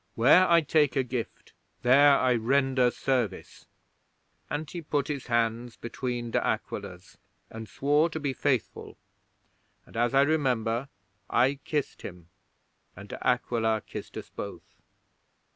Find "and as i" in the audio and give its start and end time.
9.85-10.23